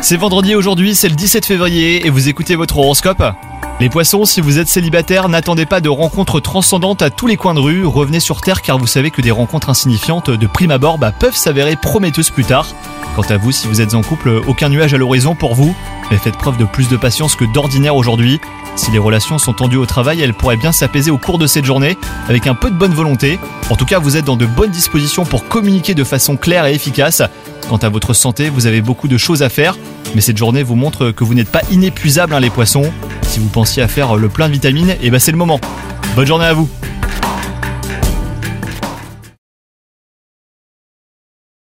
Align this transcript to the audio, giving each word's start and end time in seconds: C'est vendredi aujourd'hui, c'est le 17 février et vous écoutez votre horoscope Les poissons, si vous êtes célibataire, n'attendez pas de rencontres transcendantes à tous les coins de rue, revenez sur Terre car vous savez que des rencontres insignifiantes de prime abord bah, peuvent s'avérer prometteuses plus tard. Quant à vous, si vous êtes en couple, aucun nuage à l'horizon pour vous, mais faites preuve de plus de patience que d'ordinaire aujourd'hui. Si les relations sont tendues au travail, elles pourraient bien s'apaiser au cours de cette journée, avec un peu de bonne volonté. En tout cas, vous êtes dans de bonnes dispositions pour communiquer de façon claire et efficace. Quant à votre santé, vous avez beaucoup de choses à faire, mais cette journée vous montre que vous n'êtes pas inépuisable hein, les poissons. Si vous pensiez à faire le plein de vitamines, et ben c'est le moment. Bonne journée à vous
C'est 0.00 0.16
vendredi 0.16 0.54
aujourd'hui, 0.54 0.94
c'est 0.94 1.08
le 1.08 1.16
17 1.16 1.44
février 1.44 2.06
et 2.06 2.10
vous 2.10 2.28
écoutez 2.28 2.54
votre 2.54 2.78
horoscope 2.78 3.20
Les 3.80 3.88
poissons, 3.88 4.24
si 4.24 4.40
vous 4.40 4.60
êtes 4.60 4.68
célibataire, 4.68 5.28
n'attendez 5.28 5.66
pas 5.66 5.80
de 5.80 5.88
rencontres 5.88 6.38
transcendantes 6.38 7.02
à 7.02 7.10
tous 7.10 7.26
les 7.26 7.36
coins 7.36 7.54
de 7.54 7.58
rue, 7.58 7.84
revenez 7.84 8.20
sur 8.20 8.40
Terre 8.40 8.62
car 8.62 8.78
vous 8.78 8.86
savez 8.86 9.10
que 9.10 9.20
des 9.20 9.32
rencontres 9.32 9.68
insignifiantes 9.68 10.30
de 10.30 10.46
prime 10.46 10.70
abord 10.70 10.96
bah, 10.96 11.10
peuvent 11.10 11.34
s'avérer 11.34 11.74
prometteuses 11.74 12.30
plus 12.30 12.44
tard. 12.44 12.68
Quant 13.16 13.22
à 13.22 13.36
vous, 13.36 13.50
si 13.50 13.66
vous 13.66 13.80
êtes 13.80 13.94
en 13.94 14.02
couple, 14.02 14.40
aucun 14.46 14.68
nuage 14.68 14.94
à 14.94 14.96
l'horizon 14.96 15.34
pour 15.34 15.56
vous, 15.56 15.74
mais 16.12 16.16
faites 16.16 16.36
preuve 16.36 16.56
de 16.56 16.64
plus 16.64 16.88
de 16.88 16.96
patience 16.96 17.34
que 17.34 17.52
d'ordinaire 17.52 17.96
aujourd'hui. 17.96 18.40
Si 18.76 18.92
les 18.92 18.98
relations 18.98 19.38
sont 19.38 19.54
tendues 19.54 19.76
au 19.76 19.86
travail, 19.86 20.20
elles 20.20 20.34
pourraient 20.34 20.56
bien 20.56 20.70
s'apaiser 20.70 21.10
au 21.10 21.18
cours 21.18 21.38
de 21.38 21.48
cette 21.48 21.64
journée, 21.64 21.98
avec 22.28 22.46
un 22.46 22.54
peu 22.54 22.70
de 22.70 22.76
bonne 22.76 22.94
volonté. 22.94 23.40
En 23.70 23.76
tout 23.76 23.86
cas, 23.86 23.98
vous 23.98 24.16
êtes 24.16 24.24
dans 24.24 24.36
de 24.36 24.46
bonnes 24.46 24.70
dispositions 24.70 25.24
pour 25.24 25.48
communiquer 25.48 25.94
de 25.94 26.04
façon 26.04 26.36
claire 26.36 26.64
et 26.66 26.74
efficace. 26.74 27.22
Quant 27.68 27.76
à 27.76 27.90
votre 27.90 28.14
santé, 28.14 28.48
vous 28.48 28.66
avez 28.66 28.80
beaucoup 28.80 29.08
de 29.08 29.18
choses 29.18 29.42
à 29.42 29.50
faire, 29.50 29.76
mais 30.14 30.22
cette 30.22 30.38
journée 30.38 30.62
vous 30.62 30.74
montre 30.74 31.10
que 31.10 31.22
vous 31.22 31.34
n'êtes 31.34 31.50
pas 31.50 31.60
inépuisable 31.70 32.32
hein, 32.32 32.40
les 32.40 32.48
poissons. 32.48 32.90
Si 33.22 33.40
vous 33.40 33.48
pensiez 33.48 33.82
à 33.82 33.88
faire 33.88 34.16
le 34.16 34.28
plein 34.30 34.48
de 34.48 34.54
vitamines, 34.54 34.96
et 35.02 35.10
ben 35.10 35.18
c'est 35.18 35.32
le 35.32 35.36
moment. 35.36 35.60
Bonne 36.16 36.26
journée 36.26 36.46
à 36.46 36.54
vous 36.54 36.68